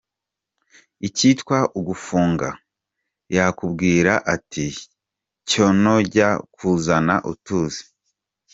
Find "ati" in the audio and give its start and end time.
4.35-4.65